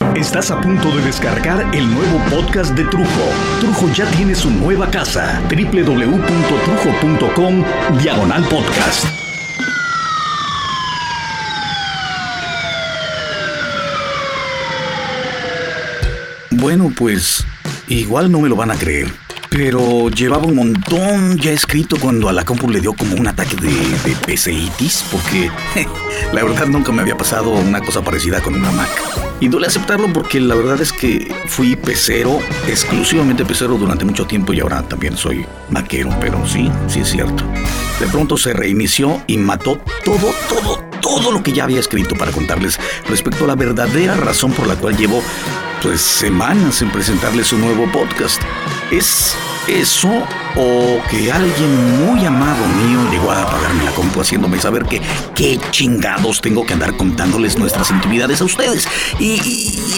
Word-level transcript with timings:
Estás 0.00 0.50
a 0.50 0.60
punto 0.60 0.94
de 0.94 1.00
descargar 1.02 1.74
el 1.74 1.90
nuevo 1.92 2.18
podcast 2.30 2.74
de 2.74 2.84
Trujo. 2.84 3.30
Trujo 3.60 3.90
ya 3.94 4.04
tiene 4.10 4.34
su 4.34 4.50
nueva 4.50 4.90
casa, 4.90 5.40
www.trujo.com, 5.48 7.64
diagonal 7.98 8.44
podcast. 8.44 9.06
Bueno, 16.50 16.92
pues 16.96 17.44
igual 17.88 18.30
no 18.30 18.40
me 18.40 18.50
lo 18.50 18.56
van 18.56 18.70
a 18.70 18.76
creer. 18.76 19.10
Pero 19.48 20.10
llevaba 20.10 20.44
un 20.44 20.56
montón 20.56 21.38
ya 21.38 21.52
escrito 21.52 21.96
cuando 21.98 22.28
a 22.28 22.34
la 22.34 22.44
compu 22.44 22.68
le 22.68 22.80
dio 22.80 22.92
como 22.92 23.16
un 23.16 23.26
ataque 23.28 23.56
de, 23.56 23.70
de 23.70 24.14
PCitis, 24.26 25.06
porque 25.10 25.50
la 26.32 26.44
verdad 26.44 26.66
nunca 26.66 26.92
me 26.92 27.00
había 27.00 27.16
pasado 27.16 27.48
una 27.50 27.80
cosa 27.80 28.02
parecida 28.02 28.42
con 28.42 28.54
una 28.54 28.70
Mac. 28.72 29.25
Y 29.40 29.48
duele 29.48 29.66
aceptarlo 29.66 30.10
porque 30.12 30.40
la 30.40 30.54
verdad 30.54 30.80
es 30.80 30.92
que 30.92 31.34
fui 31.46 31.76
pecero, 31.76 32.38
exclusivamente 32.68 33.44
pecero 33.44 33.76
durante 33.76 34.04
mucho 34.04 34.26
tiempo 34.26 34.52
y 34.54 34.60
ahora 34.60 34.82
también 34.82 35.16
soy 35.16 35.44
maquero, 35.68 36.10
pero 36.20 36.46
sí, 36.46 36.70
sí 36.88 37.00
es 37.00 37.08
cierto. 37.10 37.44
De 38.00 38.06
pronto 38.06 38.36
se 38.38 38.54
reinició 38.54 39.22
y 39.26 39.36
mató 39.36 39.78
todo, 40.04 40.32
todo, 40.48 40.82
todo 41.02 41.32
lo 41.32 41.42
que 41.42 41.52
ya 41.52 41.64
había 41.64 41.80
escrito 41.80 42.14
para 42.16 42.32
contarles 42.32 42.78
respecto 43.08 43.44
a 43.44 43.48
la 43.48 43.56
verdadera 43.56 44.16
razón 44.16 44.52
por 44.52 44.66
la 44.66 44.76
cual 44.76 44.96
llevo 44.96 45.22
pues 45.82 46.00
semanas 46.00 46.80
en 46.80 46.90
presentarles 46.90 47.52
un 47.52 47.60
nuevo 47.60 47.90
podcast. 47.92 48.40
¿Es 48.90 49.36
eso 49.68 50.08
o 50.56 51.00
que 51.10 51.30
alguien 51.30 52.06
muy 52.06 52.24
amado 52.24 52.64
mío 52.66 53.10
llegó 53.10 53.30
a 53.30 53.42
apagarme 53.42 53.84
la 53.84 53.90
compu 53.92 54.20
haciéndome 54.20 54.60
saber 54.60 54.84
que 54.84 55.00
qué 55.34 55.58
chingados 55.70 56.40
tengo 56.40 56.64
que 56.64 56.72
andar 56.72 56.96
contándoles 56.96 57.58
nuestras 57.58 57.90
intimidades 57.90 58.40
a 58.40 58.44
ustedes? 58.44 58.88
Y, 59.18 59.40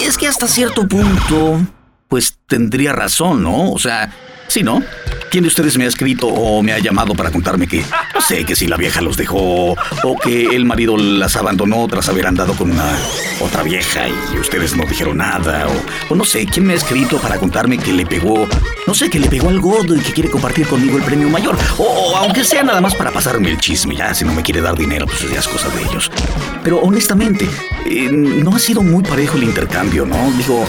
es 0.03 0.17
que 0.17 0.27
hasta 0.27 0.47
cierto 0.47 0.87
punto, 0.87 1.61
pues 2.07 2.37
tendría 2.47 2.93
razón, 2.93 3.43
¿no? 3.43 3.71
O 3.71 3.79
sea, 3.79 4.11
sí, 4.47 4.63
¿no? 4.63 4.81
¿Quién 5.29 5.43
de 5.43 5.47
ustedes 5.47 5.77
me 5.77 5.85
ha 5.85 5.87
escrito 5.87 6.27
o 6.27 6.61
me 6.63 6.73
ha 6.73 6.79
llamado 6.79 7.13
para 7.13 7.31
contarme 7.31 7.67
que, 7.67 7.83
no 8.15 8.21
sé, 8.21 8.45
que 8.45 8.55
si 8.55 8.67
la 8.67 8.77
vieja 8.77 9.01
los 9.01 9.17
dejó 9.17 9.73
o 9.73 10.17
que 10.23 10.55
el 10.55 10.65
marido 10.65 10.97
las 10.97 11.35
abandonó 11.35 11.87
tras 11.87 12.09
haber 12.09 12.27
andado 12.27 12.53
con 12.53 12.71
una 12.71 12.97
otra 13.39 13.63
vieja 13.63 14.07
y 14.07 14.37
ustedes 14.39 14.75
no 14.75 14.85
dijeron 14.85 15.17
nada? 15.17 15.67
O, 15.67 16.13
o 16.13 16.15
no 16.15 16.23
sé, 16.23 16.45
¿quién 16.45 16.65
me 16.65 16.73
ha 16.73 16.77
escrito 16.77 17.17
para 17.19 17.37
contarme 17.37 17.77
que 17.77 17.93
le 17.93 18.05
pegó, 18.05 18.47
no 18.87 18.93
sé, 18.93 19.09
que 19.09 19.19
le 19.19 19.27
pegó 19.27 19.49
al 19.49 19.59
gordo 19.59 19.95
y 19.95 19.99
que 19.99 20.13
quiere 20.13 20.29
compartir 20.29 20.67
conmigo 20.67 20.97
el 20.97 21.03
premio 21.03 21.29
mayor? 21.29 21.55
O, 21.77 21.83
o 21.83 22.17
aunque 22.17 22.43
sea 22.43 22.63
nada 22.63 22.81
más 22.81 22.95
para 22.95 23.11
pasarme 23.11 23.49
el 23.49 23.57
chisme, 23.59 23.95
ya, 23.95 24.13
si 24.13 24.25
no 24.25 24.33
me 24.33 24.41
quiere 24.41 24.61
dar 24.61 24.75
dinero, 24.75 25.05
pues 25.05 25.29
ya 25.31 25.39
es 25.39 25.47
cosa 25.47 25.69
de 25.69 25.83
ellos. 25.83 26.11
Pero 26.63 26.79
honestamente, 26.79 27.47
eh, 27.85 28.09
no 28.11 28.55
ha 28.55 28.59
sido 28.59 28.81
muy 28.81 29.03
parejo 29.03 29.37
el 29.37 29.43
intercambio, 29.43 30.05
¿no? 30.05 30.31
Digo, 30.37 30.65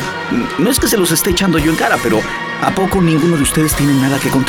no 0.58 0.70
es 0.70 0.78
que 0.78 0.88
se 0.88 0.96
los 0.96 1.10
esté 1.10 1.30
echando 1.30 1.58
yo 1.58 1.70
en 1.70 1.76
cara, 1.76 1.96
pero 2.02 2.20
¿a 2.62 2.70
poco 2.74 3.00
ninguno 3.00 3.36
de 3.36 3.42
ustedes 3.42 3.74
tiene 3.74 3.94
nada 3.94 4.18
que 4.18 4.28
contar? 4.28 4.39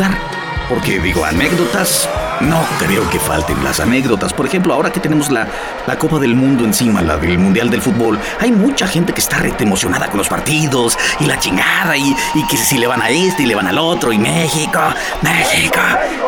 Porque 0.69 0.99
digo, 0.99 1.25
anécdotas, 1.25 2.07
no 2.39 2.63
creo 2.79 3.09
que 3.09 3.19
falten 3.19 3.61
las 3.61 3.81
anécdotas. 3.81 4.33
Por 4.33 4.45
ejemplo, 4.45 4.73
ahora 4.73 4.89
que 4.89 5.01
tenemos 5.01 5.29
la, 5.29 5.45
la 5.85 5.97
Copa 5.97 6.17
del 6.17 6.33
Mundo 6.33 6.63
encima, 6.63 7.01
la 7.01 7.17
del 7.17 7.37
Mundial 7.37 7.69
del 7.69 7.81
Fútbol, 7.81 8.17
hay 8.39 8.53
mucha 8.53 8.87
gente 8.87 9.11
que 9.11 9.19
está 9.19 9.43
emocionada 9.59 10.07
con 10.07 10.17
los 10.17 10.29
partidos 10.29 10.97
y 11.19 11.25
la 11.25 11.37
chingada 11.37 11.97
y, 11.97 12.15
y 12.35 12.47
que 12.47 12.55
si 12.55 12.77
le 12.77 12.87
van 12.87 13.01
a 13.01 13.09
este 13.09 13.43
y 13.43 13.47
le 13.47 13.55
van 13.55 13.67
al 13.67 13.77
otro 13.77 14.13
y 14.13 14.17
México, 14.17 14.79
México. 15.21 15.79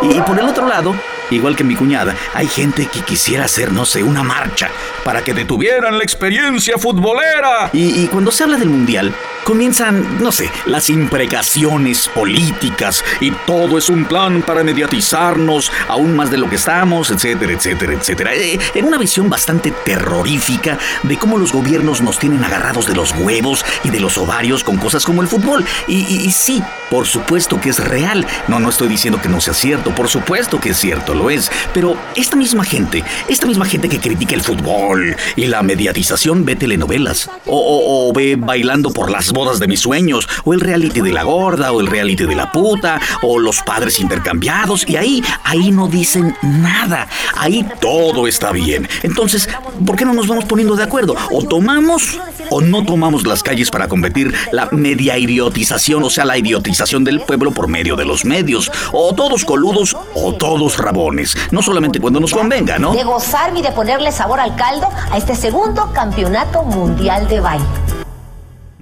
Y 0.01 0.19
por 0.21 0.37
el 0.37 0.45
otro 0.45 0.67
lado, 0.67 0.93
igual 1.31 1.55
que 1.55 1.63
mi 1.63 1.75
cuñada, 1.75 2.13
hay 2.33 2.47
gente 2.47 2.87
que 2.87 2.99
quisiera 2.99 3.45
hacer, 3.45 3.71
no 3.71 3.85
sé, 3.85 4.03
una 4.03 4.23
marcha 4.23 4.69
para 5.05 5.23
que 5.23 5.33
detuvieran 5.33 5.97
la 5.97 6.03
experiencia 6.03 6.77
futbolera. 6.77 7.69
Y 7.71 8.07
cuando 8.07 8.29
se 8.29 8.43
habla 8.43 8.57
del 8.57 8.69
Mundial, 8.69 9.13
comienzan, 9.43 10.21
no 10.21 10.31
sé, 10.31 10.49
las 10.65 10.89
imprecaciones 10.89 12.07
políticas 12.07 13.03
y 13.19 13.31
todo 13.45 13.77
es 13.77 13.89
un 13.89 14.05
plan 14.05 14.41
para 14.41 14.63
mediatizarnos 14.63 15.71
aún 15.87 16.15
más 16.15 16.31
de 16.31 16.37
lo 16.37 16.49
que 16.49 16.55
estamos, 16.55 17.11
etcétera, 17.11 17.53
etcétera, 17.53 17.93
etcétera. 17.93 18.33
Eh, 18.35 18.59
en 18.73 18.85
una 18.85 18.97
visión 18.97 19.29
bastante 19.29 19.71
terrorífica 19.71 20.77
de 21.03 21.17
cómo 21.17 21.37
los 21.37 21.51
gobiernos 21.51 22.01
nos 22.01 22.19
tienen 22.19 22.43
agarrados 22.43 22.87
de 22.87 22.95
los 22.95 23.13
huevos 23.13 23.65
y 23.83 23.89
de 23.89 23.99
los 23.99 24.17
ovarios 24.17 24.63
con 24.63 24.77
cosas 24.77 25.05
como 25.05 25.21
el 25.21 25.27
fútbol. 25.27 25.65
Y, 25.87 26.31
sí, 26.31 26.61
por 26.89 27.05
supuesto 27.05 27.59
que 27.59 27.69
es 27.69 27.79
real. 27.79 28.25
No, 28.47 28.59
no 28.59 28.69
estoy 28.69 28.87
diciendo 28.87 29.21
que 29.21 29.29
no 29.29 29.41
sea 29.41 29.53
cierto, 29.53 29.93
por 29.93 30.07
supuesto 30.07 30.59
que 30.59 30.69
es 30.69 30.77
cierto, 30.77 31.13
lo 31.13 31.29
es. 31.29 31.51
Pero 31.73 31.97
esta 32.15 32.35
misma 32.35 32.63
gente, 32.63 33.03
esta 33.27 33.47
misma 33.47 33.65
gente 33.65 33.89
que 33.89 33.99
critica 33.99 34.35
el 34.35 34.41
fútbol 34.41 35.15
y 35.35 35.47
la 35.47 35.63
mediatización 35.63 36.45
ve 36.45 36.55
telenovelas 36.55 37.29
o 37.45 38.11
ve 38.15 38.35
bailando 38.37 38.91
por 38.91 39.11
las 39.11 39.32
bodas 39.33 39.59
de 39.59 39.67
mis 39.67 39.81
sueños 39.81 40.27
o 40.45 40.53
el 40.53 40.59
reality 40.59 41.01
de 41.01 41.11
la 41.11 41.23
gorda 41.23 41.71
o 41.71 41.81
el 41.81 41.87
reality 41.87 42.25
de 42.25 42.35
la 42.35 42.51
puta 42.51 42.99
o 43.21 43.39
los 43.39 43.61
padres 43.61 43.99
intercambiados 43.99 44.87
y 44.87 44.95
ahí, 44.97 45.23
ahí 45.43 45.71
no 45.71 45.87
dicen 45.87 46.35
nada. 46.41 47.07
Ahí 47.35 47.65
todo 47.81 48.27
está 48.27 48.51
bien. 48.51 48.87
Entonces, 49.01 49.49
¿por 49.85 49.95
qué 49.95 50.05
no 50.05 50.13
nos 50.13 50.27
vamos 50.27 50.45
poniendo 50.45 50.75
de 50.75 50.83
acuerdo? 50.83 51.15
O 51.31 51.43
tomamos 51.43 52.19
o 52.49 52.61
no 52.61 52.85
tomamos 52.85 53.25
las 53.25 53.43
calles 53.43 53.69
para 53.69 53.87
combatir 53.87 54.33
la 54.51 54.69
media 54.71 55.17
idiotización, 55.17 56.03
o 56.03 56.09
sea, 56.09 56.25
la 56.25 56.37
idiotización 56.37 57.03
del 57.03 57.21
pueblo 57.21 57.51
por 57.51 57.67
medio 57.67 57.95
de 57.95 58.05
los 58.05 58.25
medios. 58.25 58.71
O 58.91 59.13
todos 59.13 59.43
coludos 59.43 59.95
o 60.15 60.33
todos 60.33 60.77
rabones. 60.77 61.35
No 61.51 61.61
solamente 61.61 61.99
cuando 61.99 62.19
nos 62.19 62.31
convenga, 62.31 62.77
¿no? 62.79 62.93
de 62.93 63.03
gozarme 63.03 63.59
y 63.59 63.61
de 63.61 63.71
ponerle 63.71 64.11
sabor 64.11 64.39
al 64.39 64.55
caldo 64.55 64.87
a 65.11 65.17
este 65.17 65.35
segundo 65.35 65.91
campeonato 65.93 66.63
mundial 66.63 67.27
de 67.27 67.39
baile. 67.39 67.82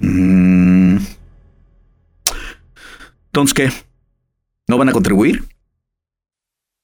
Mm. 0.02 0.98
Entonces, 3.26 3.54
¿qué? 3.54 3.72
¿No 4.68 4.76
van 4.76 4.90
a 4.90 4.92
contribuir? 4.92 5.44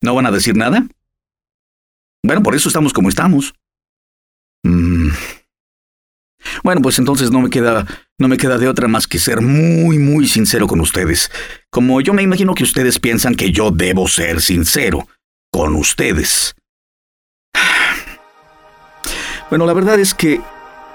¿No 0.00 0.14
van 0.14 0.26
a 0.26 0.30
decir 0.30 0.56
nada? 0.56 0.86
Bueno, 2.22 2.42
por 2.42 2.54
eso 2.54 2.68
estamos 2.68 2.92
como 2.92 3.08
estamos. 3.08 3.54
Mm. 4.62 5.08
Bueno, 6.62 6.80
pues 6.80 6.98
entonces 6.98 7.30
no 7.30 7.40
me 7.40 7.50
queda 7.50 7.86
no 8.18 8.28
me 8.28 8.36
queda 8.36 8.58
de 8.58 8.68
otra 8.68 8.88
más 8.88 9.06
que 9.06 9.18
ser 9.18 9.40
muy 9.40 9.98
muy 9.98 10.26
sincero 10.26 10.66
con 10.66 10.80
ustedes. 10.80 11.30
Como 11.70 12.00
yo 12.00 12.14
me 12.14 12.22
imagino 12.22 12.54
que 12.54 12.64
ustedes 12.64 12.98
piensan 12.98 13.34
que 13.34 13.52
yo 13.52 13.70
debo 13.70 14.08
ser 14.08 14.40
sincero 14.40 15.08
con 15.50 15.74
ustedes. 15.74 16.54
Bueno, 19.50 19.64
la 19.64 19.72
verdad 19.72 19.98
es 19.98 20.12
que 20.12 20.42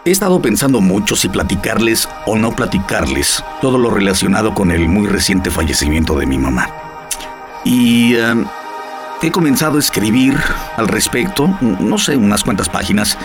He 0.05 0.11
estado 0.11 0.41
pensando 0.41 0.81
mucho 0.81 1.15
si 1.15 1.29
platicarles 1.29 2.09
o 2.25 2.35
no 2.35 2.53
platicarles 2.53 3.41
todo 3.61 3.77
lo 3.77 3.89
relacionado 3.89 4.53
con 4.53 4.69
el 4.71 4.89
muy 4.89 5.07
reciente 5.07 5.49
fallecimiento 5.49 6.19
de 6.19 6.25
mi 6.25 6.37
mamá. 6.37 6.67
Y 7.63 8.15
em, 8.15 8.43
he 9.21 9.31
comenzado 9.31 9.77
a 9.77 9.79
escribir 9.79 10.35
al 10.75 10.89
respecto, 10.89 11.47
no 11.61 11.97
sé, 11.97 12.17
unas 12.17 12.43
cuantas 12.43 12.67
páginas. 12.67 13.17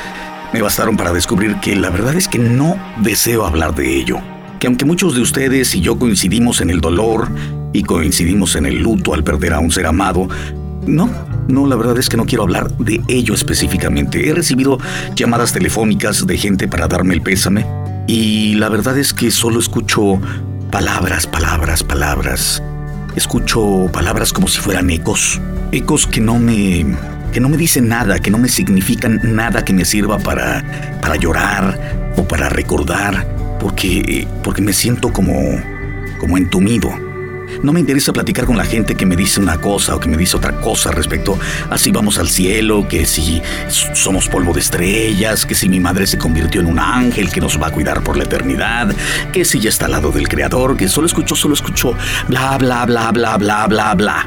Me 0.52 0.62
bastaron 0.62 0.96
para 0.96 1.12
descubrir 1.12 1.56
que 1.56 1.74
la 1.74 1.90
verdad 1.90 2.14
es 2.14 2.28
que 2.28 2.38
no 2.38 2.76
deseo 2.98 3.44
hablar 3.44 3.74
de 3.74 3.96
ello. 3.96 4.20
Que 4.60 4.68
aunque 4.68 4.84
muchos 4.84 5.16
de 5.16 5.22
ustedes 5.22 5.74
y 5.74 5.80
yo 5.80 5.98
coincidimos 5.98 6.60
en 6.60 6.70
el 6.70 6.80
dolor 6.80 7.28
y 7.72 7.82
coincidimos 7.82 8.54
en 8.54 8.66
el 8.66 8.78
luto 8.78 9.14
al 9.14 9.24
perder 9.24 9.54
a 9.54 9.58
un 9.58 9.72
ser 9.72 9.86
amado, 9.86 10.28
no, 10.86 11.10
no, 11.48 11.66
la 11.66 11.76
verdad 11.76 11.98
es 11.98 12.10
que 12.10 12.18
no 12.18 12.26
quiero 12.26 12.44
hablar 12.44 12.70
de 12.76 13.00
ello 13.08 13.34
específicamente. 13.34 14.28
He 14.28 14.34
recibido 14.34 14.78
llamadas 15.14 15.52
telefónicas 15.52 16.26
de 16.26 16.36
gente 16.36 16.68
para 16.68 16.86
darme 16.88 17.14
el 17.14 17.22
pésame 17.22 17.66
y 18.06 18.54
la 18.54 18.68
verdad 18.68 18.98
es 18.98 19.14
que 19.14 19.30
solo 19.30 19.58
escucho 19.58 20.20
palabras, 20.70 21.26
palabras, 21.26 21.82
palabras. 21.82 22.62
Escucho 23.16 23.88
palabras 23.92 24.32
como 24.32 24.46
si 24.46 24.60
fueran 24.60 24.90
ecos, 24.90 25.40
ecos 25.72 26.06
que 26.06 26.20
no 26.20 26.38
me 26.38 26.86
que 27.32 27.40
no 27.40 27.48
me 27.48 27.56
dicen 27.56 27.88
nada, 27.88 28.18
que 28.18 28.30
no 28.30 28.38
me 28.38 28.48
significan 28.48 29.20
nada 29.22 29.64
que 29.64 29.72
me 29.72 29.86
sirva 29.86 30.18
para 30.18 30.98
para 31.00 31.16
llorar 31.16 32.12
o 32.16 32.24
para 32.28 32.50
recordar, 32.50 33.26
porque 33.58 34.28
porque 34.42 34.60
me 34.60 34.74
siento 34.74 35.12
como 35.12 35.34
como 36.20 36.36
entumido. 36.36 37.07
No 37.62 37.72
me 37.72 37.80
interesa 37.80 38.12
platicar 38.12 38.46
con 38.46 38.56
la 38.56 38.64
gente 38.64 38.94
que 38.94 39.06
me 39.06 39.16
dice 39.16 39.40
una 39.40 39.60
cosa 39.60 39.96
o 39.96 40.00
que 40.00 40.08
me 40.08 40.16
dice 40.16 40.36
otra 40.36 40.60
cosa 40.60 40.90
respecto 40.90 41.38
a 41.70 41.78
si 41.78 41.90
vamos 41.90 42.18
al 42.18 42.28
cielo, 42.28 42.86
que 42.88 43.04
si 43.06 43.42
somos 43.94 44.28
polvo 44.28 44.52
de 44.52 44.60
estrellas, 44.60 45.44
que 45.44 45.54
si 45.54 45.68
mi 45.68 45.80
madre 45.80 46.06
se 46.06 46.18
convirtió 46.18 46.60
en 46.60 46.68
un 46.68 46.78
ángel 46.78 47.30
que 47.30 47.40
nos 47.40 47.60
va 47.60 47.68
a 47.68 47.70
cuidar 47.70 48.02
por 48.02 48.16
la 48.16 48.24
eternidad, 48.24 48.94
que 49.32 49.44
si 49.44 49.60
ya 49.60 49.70
está 49.70 49.86
al 49.86 49.92
lado 49.92 50.12
del 50.12 50.28
creador, 50.28 50.76
que 50.76 50.88
solo 50.88 51.06
escucho, 51.06 51.34
solo 51.34 51.54
escucho 51.54 51.94
bla, 52.28 52.56
bla, 52.58 52.86
bla, 52.86 53.10
bla, 53.12 53.36
bla, 53.36 53.66
bla, 53.66 53.94
bla. 53.94 54.26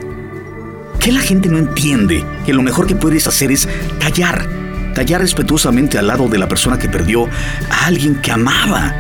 Que 1.00 1.12
la 1.12 1.22
gente 1.22 1.50
no 1.50 1.58
entiende 1.58 2.26
que 2.46 2.54
lo 2.54 2.62
mejor 2.62 2.86
que 2.86 2.96
puedes 2.96 3.28
hacer 3.28 3.52
es 3.52 3.68
callar, 4.00 4.48
callar 4.94 5.22
respetuosamente 5.22 5.98
al 5.98 6.08
lado 6.08 6.28
de 6.28 6.38
la 6.38 6.48
persona 6.48 6.78
que 6.78 6.90
perdió 6.90 7.28
a 7.70 7.86
alguien 7.86 8.16
que 8.16 8.32
amaba. 8.32 8.94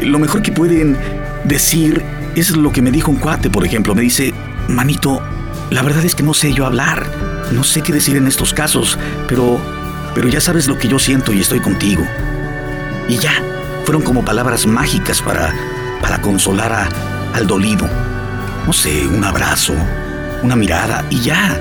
Lo 0.00 0.18
mejor 0.18 0.42
que 0.42 0.52
pueden 0.52 0.96
decir 1.44 2.02
es 2.34 2.56
lo 2.56 2.72
que 2.72 2.82
me 2.82 2.90
dijo 2.90 3.10
un 3.10 3.18
cuate, 3.18 3.50
por 3.50 3.64
ejemplo. 3.64 3.94
Me 3.94 4.02
dice, 4.02 4.34
manito, 4.68 5.22
la 5.70 5.82
verdad 5.82 6.04
es 6.04 6.14
que 6.14 6.22
no 6.22 6.34
sé 6.34 6.52
yo 6.52 6.66
hablar. 6.66 7.06
No 7.52 7.64
sé 7.64 7.82
qué 7.82 7.92
decir 7.92 8.16
en 8.16 8.26
estos 8.26 8.54
casos, 8.54 8.98
pero, 9.28 9.60
pero 10.14 10.28
ya 10.28 10.40
sabes 10.40 10.66
lo 10.66 10.78
que 10.78 10.88
yo 10.88 10.98
siento 10.98 11.32
y 11.32 11.40
estoy 11.40 11.60
contigo. 11.60 12.04
Y 13.08 13.18
ya, 13.18 13.32
fueron 13.84 14.02
como 14.02 14.24
palabras 14.24 14.66
mágicas 14.66 15.20
para, 15.22 15.54
para 16.00 16.20
consolar 16.20 16.72
a, 16.72 16.88
al 17.34 17.46
dolido. 17.46 17.88
No 18.66 18.72
sé, 18.72 19.06
un 19.06 19.22
abrazo, 19.22 19.74
una 20.42 20.56
mirada 20.56 21.04
y 21.10 21.20
ya. 21.20 21.60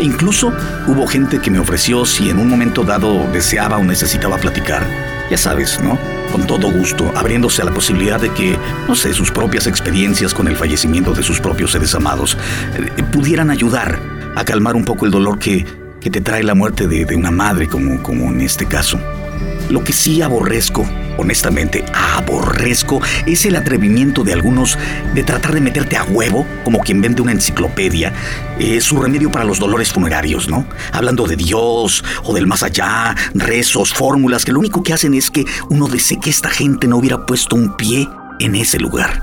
Incluso 0.00 0.52
hubo 0.86 1.06
gente 1.06 1.38
que 1.40 1.50
me 1.50 1.58
ofreció 1.58 2.04
si 2.04 2.28
en 2.28 2.38
un 2.38 2.48
momento 2.48 2.84
dado 2.84 3.26
deseaba 3.32 3.78
o 3.78 3.84
necesitaba 3.84 4.36
platicar. 4.36 4.86
Ya 5.30 5.38
sabes, 5.38 5.80
¿no? 5.82 5.98
Con 6.32 6.46
todo 6.46 6.72
gusto, 6.72 7.12
abriéndose 7.14 7.60
a 7.60 7.66
la 7.66 7.74
posibilidad 7.74 8.18
de 8.18 8.32
que, 8.32 8.56
no 8.88 8.94
sé, 8.94 9.12
sus 9.12 9.30
propias 9.30 9.66
experiencias 9.66 10.32
con 10.32 10.48
el 10.48 10.56
fallecimiento 10.56 11.12
de 11.12 11.22
sus 11.22 11.40
propios 11.40 11.72
seres 11.72 11.94
amados 11.94 12.38
eh, 12.74 13.02
pudieran 13.12 13.50
ayudar 13.50 14.00
a 14.34 14.44
calmar 14.44 14.74
un 14.74 14.84
poco 14.86 15.04
el 15.04 15.10
dolor 15.10 15.38
que, 15.38 15.66
que 16.00 16.10
te 16.10 16.22
trae 16.22 16.42
la 16.42 16.54
muerte 16.54 16.88
de, 16.88 17.04
de 17.04 17.16
una 17.16 17.30
madre, 17.30 17.68
como, 17.68 18.02
como 18.02 18.32
en 18.32 18.40
este 18.40 18.66
caso. 18.66 18.98
Lo 19.68 19.84
que 19.84 19.92
sí 19.92 20.22
aborrezco, 20.22 20.86
honestamente, 21.18 21.84
aborrezco, 21.94 23.00
es 23.26 23.44
el 23.46 23.56
atrevimiento 23.56 24.24
de 24.24 24.32
algunos 24.32 24.78
de 25.14 25.22
tratar 25.22 25.54
de 25.54 25.60
meterte 25.60 25.96
a 25.96 26.04
huevo, 26.04 26.46
como 26.64 26.80
quien 26.80 27.00
vende 27.00 27.22
una 27.22 27.32
enciclopedia, 27.32 28.12
eh, 28.58 28.80
su 28.80 29.00
remedio 29.00 29.30
para 29.30 29.44
los 29.44 29.58
dolores 29.58 29.92
funerarios, 29.92 30.48
¿no? 30.48 30.66
Hablando 30.92 31.26
de 31.26 31.36
Dios 31.36 32.04
o 32.24 32.34
del 32.34 32.46
más 32.46 32.62
allá, 32.62 33.14
rezos, 33.34 33.92
fórmulas, 33.92 34.44
que 34.44 34.52
lo 34.52 34.58
único 34.58 34.82
que 34.82 34.92
hacen 34.92 35.14
es 35.14 35.30
que 35.30 35.44
uno 35.68 35.88
desee 35.88 36.20
que 36.20 36.30
esta 36.30 36.50
gente 36.50 36.86
no 36.86 36.96
hubiera 36.96 37.26
puesto 37.26 37.56
un 37.56 37.76
pie 37.76 38.08
en 38.38 38.54
ese 38.54 38.78
lugar. 38.78 39.22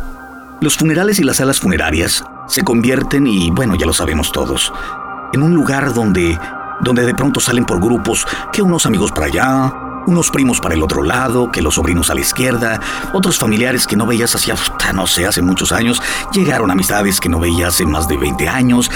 Los 0.62 0.76
funerales 0.76 1.20
y 1.20 1.24
las 1.24 1.38
salas 1.38 1.60
funerarias 1.60 2.24
se 2.48 2.64
convierten, 2.64 3.28
y 3.28 3.52
bueno, 3.52 3.76
ya 3.76 3.86
lo 3.86 3.94
sabemos 3.94 4.32
todos, 4.32 4.74
en 5.34 5.44
un 5.44 5.54
lugar 5.54 5.94
donde, 5.94 6.38
donde 6.82 7.06
de 7.06 7.14
pronto 7.14 7.40
salen 7.40 7.66
por 7.66 7.80
grupos 7.80 8.26
que 8.52 8.62
unos 8.62 8.86
amigos 8.86 9.12
para 9.12 9.28
allá, 9.28 9.74
unos 10.08 10.30
primos 10.32 10.60
para 10.60 10.76
el 10.76 10.84
otro 10.84 11.04
lado, 11.04 11.52
que 11.52 11.62
los 11.62 11.76
sobrinos 11.76 12.10
a 12.10 12.16
la 12.16 12.22
izquierda, 12.22 12.80
otros 13.14 13.38
familiares 13.38 13.88
que 13.88 13.96
no 13.96 14.06
veías 14.06 14.36
hacía, 14.36 14.56
no 14.94 15.08
sé, 15.08 15.26
hace 15.26 15.42
muchos 15.42 15.72
años, 15.72 16.02
llegaron 16.34 16.72
amistades 16.72 17.20
que 17.20 17.30
no 17.30 17.40
veías 17.40 17.76
hace 17.76 17.86
más 17.86 18.08
de 18.08 18.18
20 18.18 18.48
años. 18.48 18.90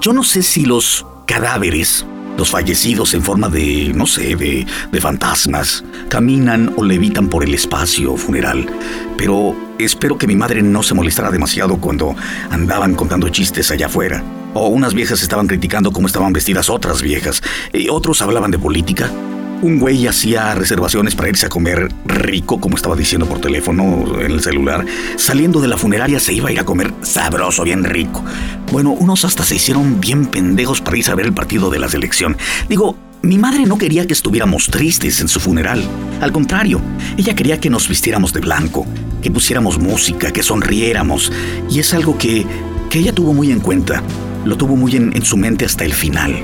Yo 0.00 0.12
no 0.12 0.24
sé 0.24 0.42
si 0.42 0.64
los 0.64 1.06
cadáveres, 1.26 2.06
los 2.36 2.50
fallecidos 2.50 3.14
en 3.14 3.22
forma 3.22 3.48
de, 3.48 3.92
no 3.94 4.06
sé, 4.06 4.36
de, 4.36 4.66
de 4.90 5.00
fantasmas, 5.00 5.84
caminan 6.08 6.72
o 6.76 6.84
levitan 6.84 7.28
por 7.28 7.44
el 7.44 7.54
espacio 7.54 8.16
funeral, 8.16 8.70
pero 9.16 9.54
espero 9.78 10.18
que 10.18 10.26
mi 10.26 10.36
madre 10.36 10.62
no 10.62 10.82
se 10.82 10.94
molestara 10.94 11.30
demasiado 11.30 11.78
cuando 11.78 12.14
andaban 12.50 12.94
contando 12.94 13.28
chistes 13.28 13.70
allá 13.70 13.86
afuera. 13.86 14.22
O 14.54 14.68
unas 14.68 14.94
viejas 14.94 15.22
estaban 15.22 15.46
criticando 15.46 15.92
cómo 15.92 16.06
estaban 16.06 16.32
vestidas 16.32 16.70
otras 16.70 17.02
viejas, 17.02 17.42
y 17.72 17.88
otros 17.88 18.22
hablaban 18.22 18.50
de 18.50 18.58
política, 18.58 19.10
un 19.62 19.78
güey 19.78 20.06
hacía 20.06 20.54
reservaciones 20.54 21.14
para 21.14 21.28
irse 21.28 21.46
a 21.46 21.48
comer 21.48 21.88
rico, 22.06 22.60
como 22.60 22.76
estaba 22.76 22.96
diciendo 22.96 23.26
por 23.26 23.40
teléfono 23.40 24.20
en 24.20 24.30
el 24.30 24.40
celular. 24.40 24.84
Saliendo 25.16 25.60
de 25.60 25.68
la 25.68 25.76
funeraria 25.76 26.20
se 26.20 26.32
iba 26.32 26.48
a 26.48 26.52
ir 26.52 26.60
a 26.60 26.64
comer 26.64 26.92
sabroso, 27.02 27.64
bien 27.64 27.84
rico. 27.84 28.24
Bueno, 28.72 28.90
unos 28.90 29.24
hasta 29.24 29.44
se 29.44 29.56
hicieron 29.56 30.00
bien 30.00 30.26
pendejos 30.26 30.80
para 30.80 30.96
irse 30.96 31.10
a 31.10 31.14
ver 31.14 31.26
el 31.26 31.32
partido 31.32 31.70
de 31.70 31.78
la 31.78 31.88
selección. 31.88 32.36
Digo, 32.68 32.96
mi 33.22 33.38
madre 33.38 33.66
no 33.66 33.78
quería 33.78 34.06
que 34.06 34.12
estuviéramos 34.12 34.66
tristes 34.66 35.20
en 35.20 35.28
su 35.28 35.40
funeral. 35.40 35.82
Al 36.20 36.32
contrario, 36.32 36.80
ella 37.16 37.34
quería 37.34 37.58
que 37.58 37.70
nos 37.70 37.88
vistiéramos 37.88 38.32
de 38.32 38.40
blanco, 38.40 38.86
que 39.22 39.30
pusiéramos 39.30 39.78
música, 39.78 40.30
que 40.30 40.42
sonriéramos. 40.42 41.32
Y 41.68 41.80
es 41.80 41.92
algo 41.94 42.16
que, 42.16 42.46
que 42.90 43.00
ella 43.00 43.12
tuvo 43.12 43.34
muy 43.34 43.50
en 43.50 43.60
cuenta. 43.60 44.02
Lo 44.44 44.56
tuvo 44.56 44.76
muy 44.76 44.94
en, 44.94 45.16
en 45.16 45.24
su 45.24 45.36
mente 45.36 45.64
hasta 45.64 45.84
el 45.84 45.92
final. 45.92 46.36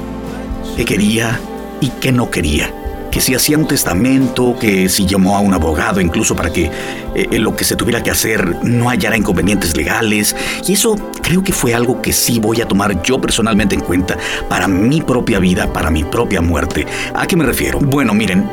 Que 0.76 0.84
quería 0.84 1.38
y 1.81 1.90
que 1.90 2.11
no 2.11 2.31
quería 2.31 2.75
que 3.14 3.20
si 3.20 3.32
hacía 3.32 3.56
un 3.56 3.69
testamento, 3.69 4.56
que 4.58 4.88
si 4.88 5.06
llamó 5.06 5.37
a 5.37 5.40
un 5.40 5.55
abogado 5.55 6.00
incluso 6.00 6.34
para 6.34 6.52
que 6.52 6.69
eh, 7.14 7.38
lo 7.38 7.55
que 7.55 7.62
se 7.62 7.76
tuviera 7.76 8.02
que 8.02 8.11
hacer 8.11 8.56
no 8.64 8.90
hallara 8.90 9.16
inconvenientes 9.16 9.76
legales. 9.76 10.34
Y 10.66 10.72
eso 10.72 10.96
creo 11.22 11.44
que 11.44 11.52
fue 11.52 11.75
algo 11.75 12.02
que 12.02 12.12
sí 12.12 12.40
voy 12.40 12.61
a 12.61 12.66
tomar 12.66 13.00
yo 13.05 13.20
personalmente 13.20 13.76
en 13.76 13.82
cuenta 13.82 14.19
para 14.49 14.66
mi 14.66 15.00
propia 15.00 15.38
vida, 15.38 15.72
para 15.72 15.93
mi 15.93 16.02
propia 16.02 16.40
muerte. 16.40 16.88
¿A 17.14 17.25
qué 17.28 17.37
me 17.37 17.44
refiero? 17.44 17.78
Bueno, 17.78 18.14
miren, 18.14 18.50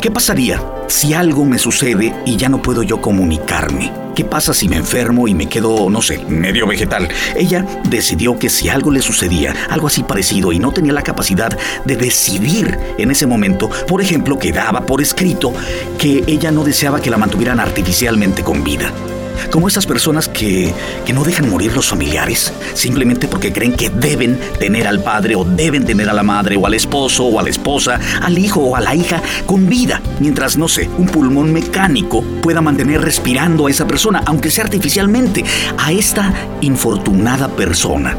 ¿qué 0.00 0.10
pasaría 0.10 0.60
si 0.88 1.14
algo 1.14 1.44
me 1.44 1.58
sucede 1.58 2.14
y 2.24 2.36
ya 2.36 2.48
no 2.48 2.62
puedo 2.62 2.82
yo 2.82 3.00
comunicarme? 3.00 3.92
¿Qué 4.14 4.24
pasa 4.24 4.54
si 4.54 4.68
me 4.68 4.76
enfermo 4.76 5.28
y 5.28 5.34
me 5.34 5.46
quedo, 5.46 5.90
no 5.90 6.00
sé, 6.00 6.18
medio 6.26 6.66
vegetal? 6.66 7.08
Ella 7.34 7.66
decidió 7.84 8.38
que 8.38 8.48
si 8.48 8.70
algo 8.70 8.90
le 8.90 9.02
sucedía, 9.02 9.54
algo 9.68 9.88
así 9.88 10.02
parecido, 10.02 10.52
y 10.52 10.58
no 10.58 10.72
tenía 10.72 10.94
la 10.94 11.02
capacidad 11.02 11.56
de 11.84 11.96
decidir 11.96 12.78
en 12.96 13.10
ese 13.10 13.26
momento, 13.26 13.68
por 13.86 14.00
ejemplo, 14.00 14.38
quedaba 14.38 14.86
por 14.86 15.02
escrito 15.02 15.52
que 15.98 16.24
ella 16.26 16.50
no 16.50 16.64
deseaba 16.64 17.00
que 17.00 17.10
la 17.10 17.18
mantuvieran 17.18 17.60
artificialmente 17.60 18.42
con 18.42 18.64
vida 18.64 18.90
como 19.50 19.68
esas 19.68 19.86
personas 19.86 20.28
que, 20.28 20.72
que, 21.04 21.12
no 21.12 21.24
dejan 21.24 21.48
morir 21.48 21.74
los 21.74 21.88
familiares 21.88 22.52
simplemente 22.74 23.28
porque 23.28 23.52
creen 23.52 23.74
que 23.74 23.90
deben 23.90 24.38
tener 24.58 24.86
al 24.86 25.02
padre 25.02 25.34
o 25.34 25.44
deben 25.44 25.84
tener 25.84 26.08
a 26.10 26.12
la 26.12 26.22
madre 26.22 26.56
o 26.56 26.66
al 26.66 26.74
esposo 26.74 27.24
o 27.24 27.40
a 27.40 27.42
la 27.42 27.50
esposa, 27.50 27.98
al 28.22 28.38
hijo 28.38 28.60
o 28.60 28.76
a 28.76 28.80
la 28.80 28.94
hija 28.94 29.22
con 29.46 29.68
vida, 29.68 30.00
mientras, 30.20 30.56
no 30.56 30.68
sé, 30.68 30.88
un 30.98 31.06
pulmón 31.06 31.52
mecánico 31.52 32.22
pueda 32.42 32.60
mantener 32.60 33.00
respirando 33.00 33.66
a 33.66 33.70
esa 33.70 33.86
persona, 33.86 34.22
aunque 34.26 34.50
sea 34.50 34.64
artificialmente, 34.64 35.44
a 35.78 35.92
esta 35.92 36.32
infortunada 36.60 37.48
persona. 37.48 38.16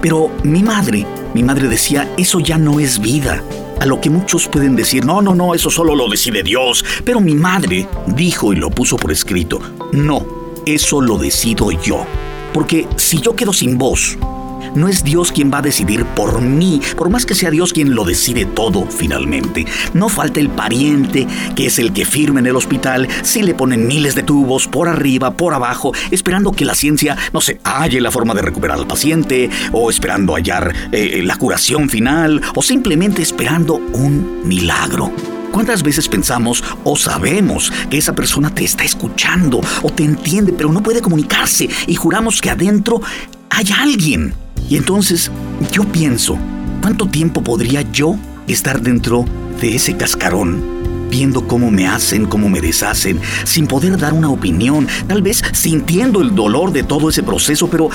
Pero 0.00 0.30
mi 0.42 0.62
madre, 0.62 1.06
mi 1.34 1.42
madre 1.42 1.68
decía, 1.68 2.08
eso 2.16 2.40
ya 2.40 2.58
no 2.58 2.80
es 2.80 2.98
vida. 3.00 3.42
A 3.80 3.86
lo 3.86 4.00
que 4.00 4.10
muchos 4.10 4.48
pueden 4.48 4.74
decir, 4.74 5.04
no, 5.04 5.20
no, 5.20 5.34
no, 5.34 5.54
eso 5.54 5.70
solo 5.70 5.94
lo 5.94 6.08
decide 6.08 6.42
Dios. 6.42 6.84
Pero 7.04 7.20
mi 7.20 7.34
madre 7.34 7.86
dijo 8.06 8.52
y 8.52 8.56
lo 8.56 8.70
puso 8.70 8.96
por 8.96 9.12
escrito, 9.12 9.60
no, 9.92 10.35
eso 10.66 11.00
lo 11.00 11.16
decido 11.16 11.70
yo. 11.70 12.04
Porque 12.52 12.86
si 12.96 13.20
yo 13.20 13.34
quedo 13.36 13.52
sin 13.52 13.78
voz, 13.78 14.18
no 14.74 14.88
es 14.88 15.04
Dios 15.04 15.32
quien 15.32 15.50
va 15.50 15.58
a 15.58 15.62
decidir 15.62 16.04
por 16.04 16.42
mí, 16.42 16.80
por 16.96 17.08
más 17.08 17.24
que 17.24 17.34
sea 17.34 17.50
Dios 17.50 17.72
quien 17.72 17.94
lo 17.94 18.04
decide 18.04 18.44
todo 18.44 18.84
finalmente. 18.86 19.64
No 19.94 20.08
falta 20.08 20.40
el 20.40 20.50
pariente, 20.50 21.26
que 21.54 21.66
es 21.66 21.78
el 21.78 21.92
que 21.92 22.04
firma 22.04 22.40
en 22.40 22.46
el 22.46 22.56
hospital, 22.56 23.08
si 23.22 23.42
le 23.42 23.54
ponen 23.54 23.86
miles 23.86 24.14
de 24.14 24.22
tubos 24.22 24.66
por 24.66 24.88
arriba, 24.88 25.32
por 25.32 25.54
abajo, 25.54 25.92
esperando 26.10 26.52
que 26.52 26.64
la 26.64 26.74
ciencia, 26.74 27.16
no 27.32 27.40
se 27.40 27.60
halle 27.64 28.00
la 28.00 28.10
forma 28.10 28.34
de 28.34 28.42
recuperar 28.42 28.78
al 28.78 28.86
paciente, 28.86 29.48
o 29.72 29.88
esperando 29.88 30.34
hallar 30.34 30.74
eh, 30.92 31.22
la 31.24 31.36
curación 31.36 31.88
final, 31.88 32.42
o 32.54 32.62
simplemente 32.62 33.22
esperando 33.22 33.74
un 33.76 34.42
milagro. 34.44 35.12
¿Cuántas 35.56 35.82
veces 35.82 36.06
pensamos 36.06 36.62
o 36.84 36.96
sabemos 36.96 37.72
que 37.88 37.96
esa 37.96 38.14
persona 38.14 38.54
te 38.54 38.62
está 38.62 38.84
escuchando 38.84 39.62
o 39.82 39.90
te 39.90 40.04
entiende, 40.04 40.52
pero 40.52 40.70
no 40.70 40.82
puede 40.82 41.00
comunicarse 41.00 41.66
y 41.86 41.94
juramos 41.94 42.42
que 42.42 42.50
adentro 42.50 43.00
hay 43.48 43.64
alguien? 43.74 44.34
Y 44.68 44.76
entonces 44.76 45.30
yo 45.72 45.84
pienso, 45.84 46.36
¿cuánto 46.82 47.06
tiempo 47.06 47.42
podría 47.42 47.80
yo 47.90 48.16
estar 48.46 48.82
dentro 48.82 49.24
de 49.58 49.76
ese 49.76 49.96
cascarón? 49.96 50.75
Viendo 51.08 51.46
cómo 51.46 51.70
me 51.70 51.86
hacen, 51.86 52.26
cómo 52.26 52.48
me 52.48 52.60
deshacen, 52.60 53.20
sin 53.44 53.66
poder 53.66 53.98
dar 53.98 54.12
una 54.12 54.30
opinión, 54.30 54.86
tal 55.06 55.22
vez 55.22 55.42
sintiendo 55.52 56.20
el 56.20 56.34
dolor 56.34 56.72
de 56.72 56.82
todo 56.82 57.08
ese 57.08 57.22
proceso, 57.22 57.68
pero 57.68 57.90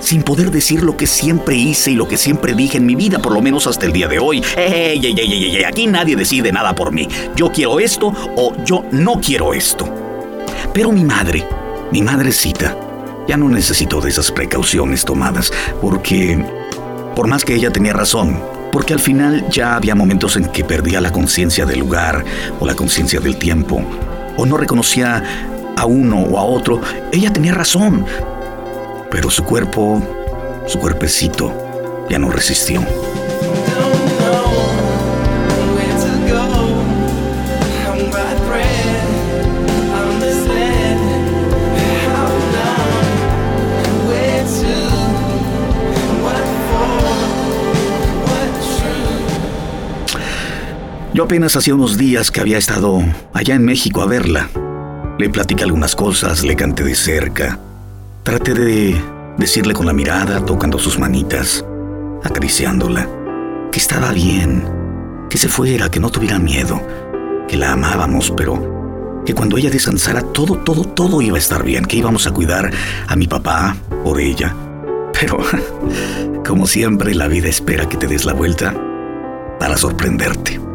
sin 0.00 0.22
poder 0.22 0.50
decir 0.50 0.82
lo 0.82 0.96
que 0.96 1.06
siempre 1.06 1.56
hice 1.56 1.90
y 1.90 1.94
lo 1.94 2.06
que 2.06 2.16
siempre 2.16 2.54
dije 2.54 2.78
en 2.78 2.86
mi 2.86 2.94
vida, 2.94 3.18
por 3.18 3.32
lo 3.32 3.42
menos 3.42 3.66
hasta 3.66 3.86
el 3.86 3.92
día 3.92 4.08
de 4.08 4.18
hoy. 4.18 4.42
¡Ey, 4.56 5.00
ey, 5.04 5.14
ey, 5.18 5.56
ey! 5.56 5.64
Aquí 5.64 5.86
nadie 5.86 6.16
decide 6.16 6.52
nada 6.52 6.74
por 6.74 6.92
mí. 6.92 7.08
Yo 7.34 7.50
quiero 7.50 7.80
esto 7.80 8.12
o 8.36 8.52
yo 8.64 8.84
no 8.92 9.20
quiero 9.20 9.52
esto. 9.52 9.88
Pero 10.72 10.92
mi 10.92 11.04
madre, 11.04 11.46
mi 11.90 12.02
madrecita, 12.02 12.76
ya 13.26 13.36
no 13.36 13.48
necesito 13.48 14.00
de 14.00 14.10
esas 14.10 14.30
precauciones 14.30 15.04
tomadas, 15.04 15.52
porque, 15.80 16.44
por 17.14 17.26
más 17.26 17.44
que 17.44 17.54
ella 17.54 17.70
tenía 17.70 17.92
razón, 17.92 18.40
porque 18.76 18.92
al 18.92 19.00
final 19.00 19.48
ya 19.48 19.74
había 19.74 19.94
momentos 19.94 20.36
en 20.36 20.44
que 20.52 20.62
perdía 20.62 21.00
la 21.00 21.10
conciencia 21.10 21.64
del 21.64 21.78
lugar 21.78 22.22
o 22.60 22.66
la 22.66 22.74
conciencia 22.74 23.20
del 23.20 23.38
tiempo, 23.38 23.82
o 24.36 24.44
no 24.44 24.58
reconocía 24.58 25.24
a 25.74 25.86
uno 25.86 26.20
o 26.20 26.38
a 26.38 26.42
otro, 26.42 26.82
ella 27.10 27.32
tenía 27.32 27.54
razón, 27.54 28.04
pero 29.10 29.30
su 29.30 29.44
cuerpo, 29.44 30.02
su 30.66 30.78
cuerpecito, 30.78 32.06
ya 32.10 32.18
no 32.18 32.28
resistió. 32.28 32.82
Yo 51.16 51.24
apenas 51.24 51.56
hacía 51.56 51.74
unos 51.74 51.96
días 51.96 52.30
que 52.30 52.42
había 52.42 52.58
estado 52.58 53.02
allá 53.32 53.54
en 53.54 53.64
México 53.64 54.02
a 54.02 54.06
verla. 54.06 54.50
Le 55.18 55.30
platicé 55.30 55.62
algunas 55.64 55.96
cosas, 55.96 56.44
le 56.44 56.56
canté 56.56 56.84
de 56.84 56.94
cerca. 56.94 57.58
Traté 58.22 58.52
de 58.52 59.00
decirle 59.38 59.72
con 59.72 59.86
la 59.86 59.94
mirada, 59.94 60.44
tocando 60.44 60.78
sus 60.78 60.98
manitas, 60.98 61.64
acariciándola, 62.22 63.08
que 63.72 63.78
estaba 63.78 64.12
bien, 64.12 64.62
que 65.30 65.38
se 65.38 65.48
fuera, 65.48 65.90
que 65.90 66.00
no 66.00 66.10
tuviera 66.10 66.38
miedo, 66.38 66.82
que 67.48 67.56
la 67.56 67.72
amábamos, 67.72 68.30
pero 68.36 69.22
que 69.24 69.32
cuando 69.32 69.56
ella 69.56 69.70
descansara 69.70 70.20
todo, 70.20 70.58
todo, 70.58 70.84
todo 70.84 71.22
iba 71.22 71.36
a 71.36 71.40
estar 71.40 71.64
bien, 71.64 71.86
que 71.86 71.96
íbamos 71.96 72.26
a 72.26 72.32
cuidar 72.32 72.70
a 73.08 73.16
mi 73.16 73.26
papá 73.26 73.74
por 74.04 74.20
ella. 74.20 74.54
Pero, 75.18 75.38
como 76.46 76.66
siempre, 76.66 77.14
la 77.14 77.26
vida 77.26 77.48
espera 77.48 77.88
que 77.88 77.96
te 77.96 78.06
des 78.06 78.26
la 78.26 78.34
vuelta 78.34 78.74
para 79.58 79.78
sorprenderte. 79.78 80.65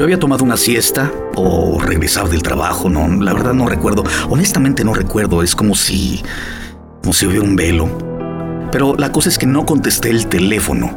Yo 0.00 0.04
había 0.04 0.18
tomado 0.18 0.44
una 0.44 0.56
siesta 0.56 1.12
o 1.36 1.78
regresaba 1.78 2.30
del 2.30 2.42
trabajo, 2.42 2.88
no, 2.88 3.06
la 3.22 3.34
verdad 3.34 3.52
no 3.52 3.66
recuerdo, 3.66 4.02
honestamente 4.30 4.82
no 4.82 4.94
recuerdo, 4.94 5.42
es 5.42 5.54
como 5.54 5.74
si, 5.74 6.22
como 7.02 7.12
si 7.12 7.26
hubiera 7.26 7.44
un 7.44 7.54
velo. 7.54 7.90
Pero 8.72 8.94
la 8.96 9.12
cosa 9.12 9.28
es 9.28 9.36
que 9.36 9.44
no 9.44 9.66
contesté 9.66 10.08
el 10.08 10.26
teléfono. 10.26 10.96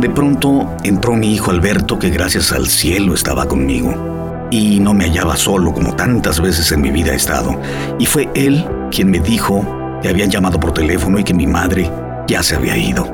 De 0.00 0.08
pronto 0.08 0.74
entró 0.84 1.16
mi 1.16 1.34
hijo 1.34 1.50
Alberto, 1.50 1.98
que 1.98 2.08
gracias 2.08 2.50
al 2.52 2.68
cielo 2.68 3.12
estaba 3.12 3.44
conmigo, 3.44 4.48
y 4.50 4.80
no 4.80 4.94
me 4.94 5.04
hallaba 5.04 5.36
solo 5.36 5.74
como 5.74 5.94
tantas 5.94 6.40
veces 6.40 6.72
en 6.72 6.80
mi 6.80 6.90
vida 6.90 7.12
he 7.12 7.16
estado. 7.16 7.60
Y 7.98 8.06
fue 8.06 8.30
él 8.34 8.64
quien 8.90 9.10
me 9.10 9.20
dijo 9.20 10.00
que 10.00 10.08
habían 10.08 10.30
llamado 10.30 10.58
por 10.58 10.72
teléfono 10.72 11.18
y 11.18 11.24
que 11.24 11.34
mi 11.34 11.46
madre 11.46 11.90
ya 12.26 12.42
se 12.42 12.56
había 12.56 12.74
ido. 12.74 13.06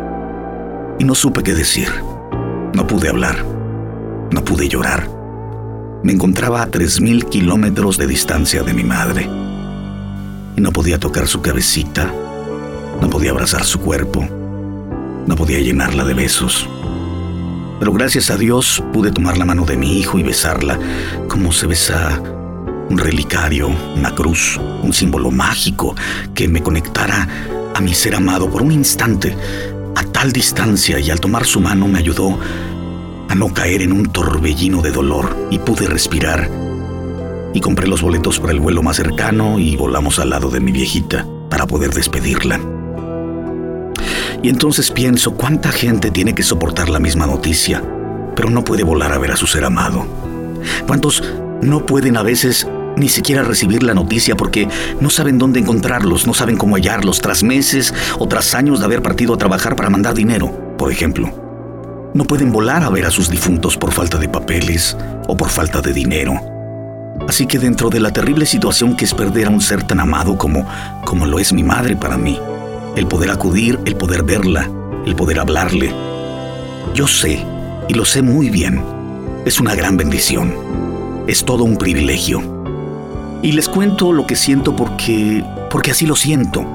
Y 1.00 1.04
no 1.04 1.16
supe 1.16 1.42
qué 1.42 1.54
decir. 1.54 1.88
No 2.74 2.86
pude 2.86 3.08
hablar. 3.08 3.57
No 4.30 4.44
pude 4.44 4.68
llorar. 4.68 5.08
Me 6.02 6.12
encontraba 6.12 6.62
a 6.62 6.70
3.000 6.70 7.28
kilómetros 7.28 7.98
de 7.98 8.06
distancia 8.06 8.62
de 8.62 8.74
mi 8.74 8.84
madre. 8.84 9.28
Y 10.56 10.60
no 10.60 10.70
podía 10.72 10.98
tocar 10.98 11.26
su 11.26 11.40
cabecita. 11.40 12.12
No 13.00 13.08
podía 13.08 13.30
abrazar 13.30 13.64
su 13.64 13.80
cuerpo. 13.80 14.26
No 15.26 15.34
podía 15.34 15.60
llenarla 15.60 16.04
de 16.04 16.14
besos. 16.14 16.68
Pero 17.78 17.92
gracias 17.92 18.30
a 18.30 18.36
Dios 18.36 18.82
pude 18.92 19.12
tomar 19.12 19.38
la 19.38 19.44
mano 19.44 19.64
de 19.64 19.76
mi 19.76 19.98
hijo 19.98 20.18
y 20.18 20.22
besarla 20.22 20.78
como 21.28 21.52
se 21.52 21.66
besa 21.66 22.20
un 22.90 22.98
relicario, 22.98 23.68
una 23.96 24.14
cruz, 24.14 24.58
un 24.82 24.92
símbolo 24.92 25.30
mágico 25.30 25.94
que 26.34 26.48
me 26.48 26.62
conectara 26.62 27.28
a 27.74 27.80
mi 27.80 27.94
ser 27.94 28.14
amado 28.14 28.50
por 28.50 28.62
un 28.62 28.72
instante. 28.72 29.36
A 29.94 30.02
tal 30.04 30.32
distancia 30.32 30.98
y 30.98 31.10
al 31.10 31.20
tomar 31.20 31.44
su 31.44 31.60
mano 31.60 31.86
me 31.88 31.98
ayudó 31.98 32.38
a 33.28 33.34
no 33.34 33.52
caer 33.52 33.82
en 33.82 33.92
un 33.92 34.06
torbellino 34.06 34.82
de 34.82 34.90
dolor 34.90 35.48
y 35.50 35.58
pude 35.58 35.86
respirar. 35.86 36.50
Y 37.54 37.60
compré 37.60 37.86
los 37.86 38.02
boletos 38.02 38.40
para 38.40 38.52
el 38.52 38.60
vuelo 38.60 38.82
más 38.82 38.96
cercano 38.96 39.58
y 39.58 39.76
volamos 39.76 40.18
al 40.18 40.30
lado 40.30 40.50
de 40.50 40.60
mi 40.60 40.72
viejita 40.72 41.26
para 41.50 41.66
poder 41.66 41.92
despedirla. 41.92 42.60
Y 44.42 44.48
entonces 44.48 44.90
pienso 44.90 45.34
cuánta 45.34 45.72
gente 45.72 46.10
tiene 46.10 46.34
que 46.34 46.42
soportar 46.42 46.88
la 46.88 47.00
misma 47.00 47.26
noticia, 47.26 47.82
pero 48.36 48.50
no 48.50 48.64
puede 48.64 48.84
volar 48.84 49.12
a 49.12 49.18
ver 49.18 49.32
a 49.32 49.36
su 49.36 49.46
ser 49.46 49.64
amado. 49.64 50.06
¿Cuántos 50.86 51.22
no 51.60 51.86
pueden 51.86 52.16
a 52.16 52.22
veces 52.22 52.66
ni 52.96 53.08
siquiera 53.08 53.42
recibir 53.42 53.82
la 53.82 53.94
noticia 53.94 54.36
porque 54.36 54.68
no 55.00 55.10
saben 55.10 55.38
dónde 55.38 55.60
encontrarlos, 55.60 56.26
no 56.26 56.34
saben 56.34 56.56
cómo 56.56 56.76
hallarlos 56.76 57.20
tras 57.20 57.42
meses 57.42 57.94
o 58.18 58.26
tras 58.28 58.54
años 58.54 58.80
de 58.80 58.86
haber 58.86 59.02
partido 59.02 59.34
a 59.34 59.38
trabajar 59.38 59.76
para 59.76 59.90
mandar 59.90 60.14
dinero, 60.14 60.76
por 60.76 60.92
ejemplo? 60.92 61.37
No 62.18 62.24
pueden 62.24 62.50
volar 62.50 62.82
a 62.82 62.88
ver 62.88 63.06
a 63.06 63.12
sus 63.12 63.30
difuntos 63.30 63.76
por 63.76 63.92
falta 63.92 64.18
de 64.18 64.28
papeles 64.28 64.96
o 65.28 65.36
por 65.36 65.50
falta 65.50 65.80
de 65.80 65.92
dinero. 65.92 66.34
Así 67.28 67.46
que 67.46 67.60
dentro 67.60 67.90
de 67.90 68.00
la 68.00 68.10
terrible 68.10 68.44
situación 68.44 68.96
que 68.96 69.04
es 69.04 69.14
perder 69.14 69.46
a 69.46 69.50
un 69.50 69.60
ser 69.60 69.84
tan 69.84 70.00
amado 70.00 70.36
como, 70.36 70.66
como 71.04 71.26
lo 71.26 71.38
es 71.38 71.52
mi 71.52 71.62
madre 71.62 71.94
para 71.94 72.18
mí, 72.18 72.36
el 72.96 73.06
poder 73.06 73.30
acudir, 73.30 73.78
el 73.84 73.94
poder 73.94 74.24
verla, 74.24 74.68
el 75.06 75.14
poder 75.14 75.38
hablarle, 75.38 75.94
yo 76.92 77.06
sé, 77.06 77.46
y 77.86 77.94
lo 77.94 78.04
sé 78.04 78.20
muy 78.20 78.50
bien, 78.50 78.82
es 79.44 79.60
una 79.60 79.76
gran 79.76 79.96
bendición, 79.96 80.52
es 81.28 81.44
todo 81.44 81.62
un 81.62 81.76
privilegio. 81.76 82.42
Y 83.42 83.52
les 83.52 83.68
cuento 83.68 84.12
lo 84.12 84.26
que 84.26 84.34
siento 84.34 84.74
porque, 84.74 85.44
porque 85.70 85.92
así 85.92 86.04
lo 86.04 86.16
siento, 86.16 86.66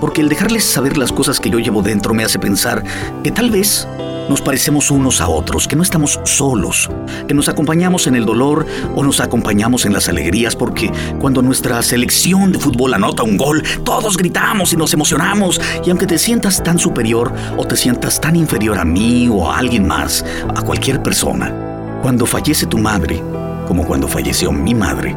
porque 0.00 0.22
el 0.22 0.30
dejarles 0.30 0.64
saber 0.64 0.96
las 0.96 1.12
cosas 1.12 1.38
que 1.38 1.50
yo 1.50 1.58
llevo 1.58 1.82
dentro 1.82 2.14
me 2.14 2.24
hace 2.24 2.38
pensar 2.38 2.82
que 3.22 3.30
tal 3.30 3.50
vez 3.50 3.86
nos 4.30 4.40
parecemos 4.40 4.92
unos 4.92 5.20
a 5.20 5.28
otros, 5.28 5.66
que 5.66 5.74
no 5.74 5.82
estamos 5.82 6.20
solos, 6.22 6.88
que 7.26 7.34
nos 7.34 7.48
acompañamos 7.48 8.06
en 8.06 8.14
el 8.14 8.24
dolor 8.24 8.64
o 8.94 9.02
nos 9.02 9.18
acompañamos 9.18 9.86
en 9.86 9.92
las 9.92 10.08
alegrías, 10.08 10.54
porque 10.54 10.92
cuando 11.18 11.42
nuestra 11.42 11.82
selección 11.82 12.52
de 12.52 12.60
fútbol 12.60 12.94
anota 12.94 13.24
un 13.24 13.36
gol, 13.36 13.64
todos 13.84 14.16
gritamos 14.16 14.72
y 14.72 14.76
nos 14.76 14.94
emocionamos, 14.94 15.60
y 15.84 15.90
aunque 15.90 16.06
te 16.06 16.16
sientas 16.16 16.62
tan 16.62 16.78
superior 16.78 17.32
o 17.56 17.66
te 17.66 17.76
sientas 17.76 18.20
tan 18.20 18.36
inferior 18.36 18.78
a 18.78 18.84
mí 18.84 19.28
o 19.28 19.50
a 19.50 19.58
alguien 19.58 19.84
más, 19.84 20.24
a 20.54 20.62
cualquier 20.62 21.02
persona, 21.02 21.98
cuando 22.00 22.24
fallece 22.24 22.66
tu 22.66 22.78
madre, 22.78 23.20
como 23.66 23.84
cuando 23.84 24.06
falleció 24.06 24.52
mi 24.52 24.76
madre, 24.76 25.16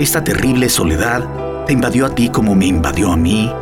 esta 0.00 0.24
terrible 0.24 0.70
soledad 0.70 1.66
te 1.66 1.74
invadió 1.74 2.06
a 2.06 2.14
ti 2.14 2.30
como 2.30 2.54
me 2.54 2.64
invadió 2.64 3.12
a 3.12 3.16
mí, 3.18 3.52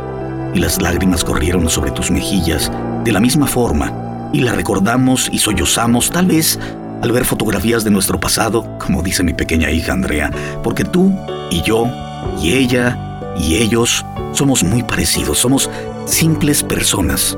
y 0.53 0.59
las 0.59 0.81
lágrimas 0.81 1.25
corrieron 1.25 1.69
sobre 1.69 1.91
tus 1.91 2.09
mejillas 2.09 2.71
de 3.03 3.11
la 3.11 3.19
misma 3.19 3.47
forma 3.47 4.06
y 4.33 4.41
la 4.41 4.53
recordamos 4.53 5.29
y 5.31 5.39
sollozamos 5.39 6.09
tal 6.11 6.27
vez 6.27 6.59
al 7.01 7.11
ver 7.11 7.25
fotografías 7.25 7.83
de 7.83 7.91
nuestro 7.91 8.19
pasado, 8.19 8.77
como 8.79 9.03
dice 9.03 9.23
mi 9.23 9.33
pequeña 9.33 9.71
hija 9.71 9.93
Andrea, 9.93 10.31
porque 10.63 10.83
tú 10.83 11.13
y 11.51 11.61
yo 11.61 11.87
y 12.41 12.53
ella 12.53 12.97
y 13.37 13.55
ellos 13.55 14.05
somos 14.33 14.63
muy 14.63 14.83
parecidos, 14.83 15.39
somos 15.39 15.69
simples 16.05 16.63
personas. 16.63 17.37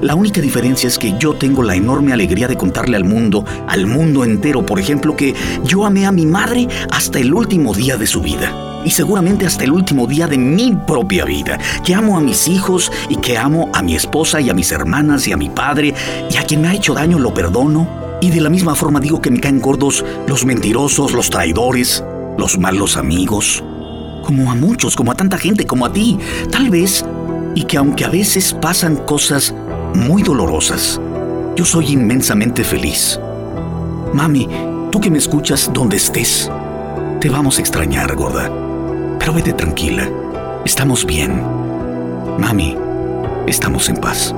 La 0.00 0.14
única 0.14 0.40
diferencia 0.40 0.86
es 0.86 0.98
que 0.98 1.16
yo 1.18 1.34
tengo 1.34 1.62
la 1.62 1.74
enorme 1.74 2.12
alegría 2.12 2.46
de 2.46 2.56
contarle 2.56 2.96
al 2.96 3.04
mundo, 3.04 3.44
al 3.66 3.86
mundo 3.86 4.24
entero, 4.24 4.66
por 4.66 4.78
ejemplo, 4.78 5.16
que 5.16 5.34
yo 5.64 5.86
amé 5.86 6.04
a 6.06 6.12
mi 6.12 6.26
madre 6.26 6.68
hasta 6.90 7.18
el 7.18 7.32
último 7.32 7.74
día 7.74 7.96
de 7.96 8.06
su 8.06 8.20
vida 8.20 8.73
y 8.84 8.90
seguramente 8.90 9.46
hasta 9.46 9.64
el 9.64 9.72
último 9.72 10.06
día 10.06 10.26
de 10.26 10.38
mi 10.38 10.74
propia 10.74 11.24
vida, 11.24 11.58
que 11.84 11.94
amo 11.94 12.16
a 12.16 12.20
mis 12.20 12.48
hijos 12.48 12.92
y 13.08 13.16
que 13.16 13.38
amo 13.38 13.70
a 13.72 13.82
mi 13.82 13.94
esposa 13.94 14.40
y 14.40 14.50
a 14.50 14.54
mis 14.54 14.72
hermanas 14.72 15.26
y 15.26 15.32
a 15.32 15.36
mi 15.36 15.48
padre 15.48 15.94
y 16.30 16.36
a 16.36 16.44
quien 16.44 16.62
me 16.62 16.68
ha 16.68 16.74
hecho 16.74 16.94
daño 16.94 17.18
lo 17.18 17.32
perdono. 17.32 17.88
Y 18.20 18.30
de 18.30 18.40
la 18.40 18.50
misma 18.50 18.74
forma 18.74 19.00
digo 19.00 19.20
que 19.20 19.30
me 19.30 19.40
caen 19.40 19.60
gordos 19.60 20.04
los 20.26 20.44
mentirosos, 20.44 21.12
los 21.12 21.30
traidores, 21.30 22.02
los 22.38 22.58
malos 22.58 22.96
amigos, 22.96 23.62
como 24.24 24.50
a 24.50 24.54
muchos, 24.54 24.96
como 24.96 25.12
a 25.12 25.14
tanta 25.14 25.38
gente, 25.38 25.66
como 25.66 25.86
a 25.86 25.92
ti, 25.92 26.18
tal 26.50 26.70
vez, 26.70 27.04
y 27.54 27.64
que 27.64 27.76
aunque 27.76 28.04
a 28.04 28.08
veces 28.08 28.54
pasan 28.54 28.96
cosas 28.96 29.54
muy 29.94 30.22
dolorosas, 30.22 31.00
yo 31.56 31.64
soy 31.64 31.92
inmensamente 31.92 32.64
feliz. 32.64 33.20
Mami, 34.12 34.48
tú 34.90 35.00
que 35.00 35.10
me 35.10 35.18
escuchas 35.18 35.70
donde 35.72 35.96
estés, 35.96 36.50
te 37.24 37.30
vamos 37.30 37.56
a 37.56 37.62
extrañar, 37.62 38.14
gorda. 38.16 38.52
Pero 39.18 39.32
vete 39.32 39.54
tranquila. 39.54 40.06
Estamos 40.66 41.06
bien. 41.06 41.40
Mami, 42.38 42.76
estamos 43.46 43.88
en 43.88 43.96
paz. 43.96 44.34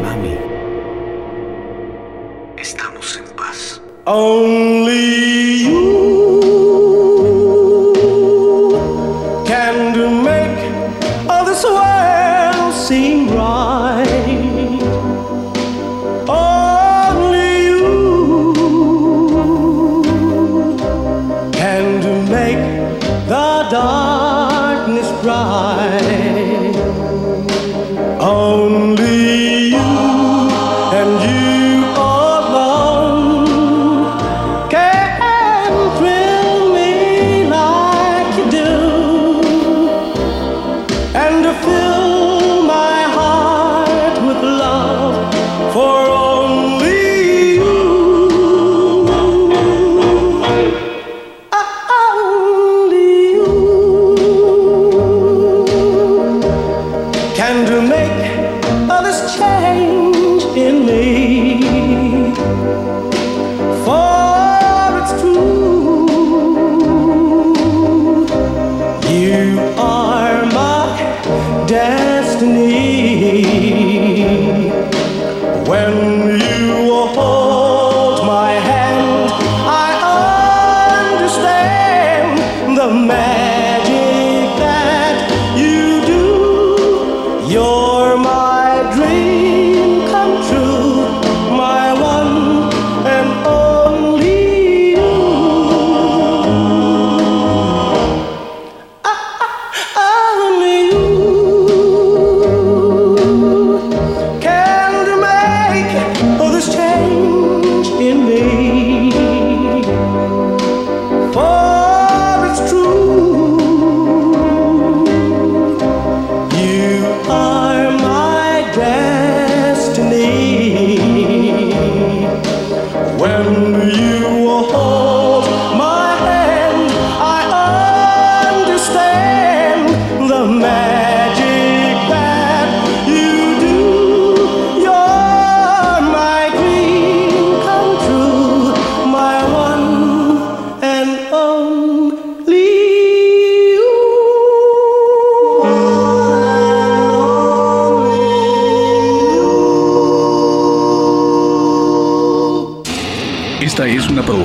Mami, 0.00 0.38
estamos 2.56 3.16
en 3.16 3.24
paz. 3.34 3.82
Only 4.06 4.43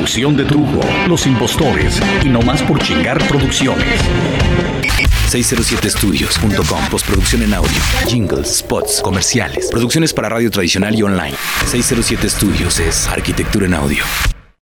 de 0.09 0.43
Trujo, 0.43 0.79
Los 1.07 1.27
Impostores 1.27 2.01
y 2.25 2.29
No 2.29 2.41
Más 2.41 2.63
por 2.63 2.79
Chingar 2.79 3.19
Producciones. 3.27 3.85
607studios.com 5.29 6.89
Postproducción 6.89 7.43
en 7.43 7.53
audio, 7.53 7.77
jingles, 8.07 8.57
spots, 8.57 9.01
comerciales, 9.03 9.69
producciones 9.69 10.11
para 10.11 10.27
radio 10.27 10.49
tradicional 10.49 10.95
y 10.95 11.03
online. 11.03 11.35
607 11.67 12.27
Studios 12.27 12.79
es 12.79 13.07
arquitectura 13.07 13.67
en 13.67 13.75
audio. 13.75 14.03